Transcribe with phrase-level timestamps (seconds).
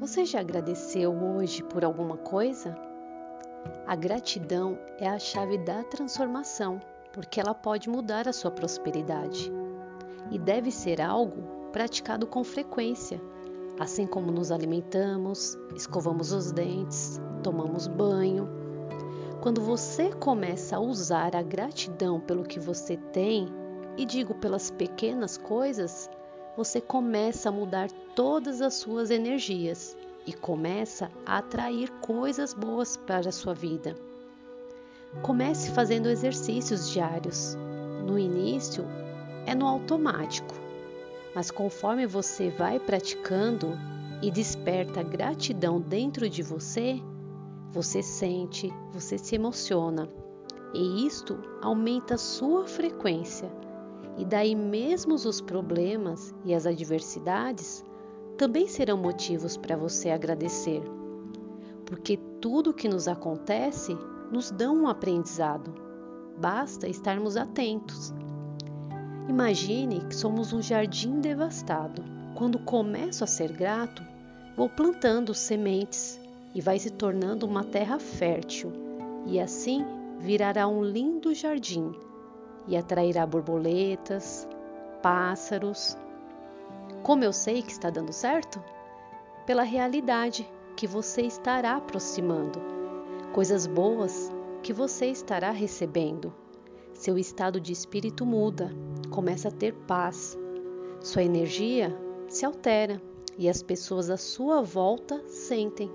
[0.00, 2.74] Você já agradeceu hoje por alguma coisa?
[3.86, 6.80] A gratidão é a chave da transformação,
[7.12, 9.52] porque ela pode mudar a sua prosperidade.
[10.30, 13.20] E deve ser algo praticado com frequência,
[13.78, 18.48] assim como nos alimentamos, escovamos os dentes, tomamos banho.
[19.42, 23.48] Quando você começa a usar a gratidão pelo que você tem,
[23.98, 26.08] e digo pelas pequenas coisas,
[26.56, 29.96] você começa a mudar todas as suas energias
[30.26, 33.94] e começa a atrair coisas boas para a sua vida.
[35.22, 37.56] Comece fazendo exercícios diários.
[38.04, 38.84] No início
[39.46, 40.54] é no automático,
[41.34, 43.72] mas conforme você vai praticando
[44.22, 47.00] e desperta gratidão dentro de você,
[47.70, 50.08] você sente, você se emociona
[50.72, 53.50] e isto aumenta a sua frequência
[54.16, 57.84] e daí, mesmo os problemas e as adversidades
[58.36, 60.82] também serão motivos para você agradecer,
[61.86, 63.96] porque tudo que nos acontece
[64.30, 65.74] nos dá um aprendizado,
[66.38, 68.14] basta estarmos atentos.
[69.28, 72.02] Imagine que somos um jardim devastado.
[72.34, 74.02] Quando começo a ser grato,
[74.56, 76.20] vou plantando sementes
[76.54, 78.72] e vai se tornando uma terra fértil,
[79.26, 79.84] e assim
[80.18, 81.92] virará um lindo jardim
[82.70, 84.48] e atrairá borboletas,
[85.02, 85.98] pássaros.
[87.02, 88.62] Como eu sei que está dando certo?
[89.44, 92.60] Pela realidade que você estará aproximando,
[93.32, 94.32] coisas boas
[94.62, 96.32] que você estará recebendo.
[96.94, 98.70] Seu estado de espírito muda,
[99.10, 100.38] começa a ter paz,
[101.00, 101.92] sua energia
[102.28, 103.02] se altera
[103.36, 105.90] e as pessoas à sua volta sentem.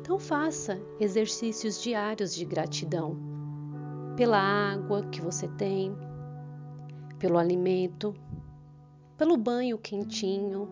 [0.00, 3.27] Então faça exercícios diários de gratidão
[4.18, 5.96] pela água que você tem,
[7.20, 8.12] pelo alimento,
[9.16, 10.68] pelo banho quentinho,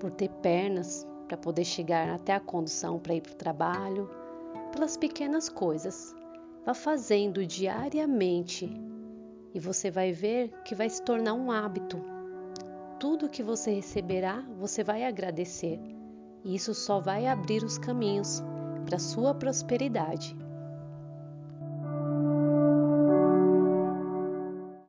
[0.00, 4.10] por ter pernas para poder chegar até a condução para ir para o trabalho,
[4.72, 6.16] pelas pequenas coisas.
[6.64, 8.68] Vá fazendo diariamente
[9.54, 12.04] e você vai ver que vai se tornar um hábito.
[12.98, 15.78] Tudo que você receberá, você vai agradecer.
[16.42, 18.42] E isso só vai abrir os caminhos
[18.84, 20.36] para sua prosperidade.